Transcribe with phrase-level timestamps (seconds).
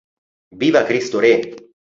[0.61, 1.33] Viva Cristo Re!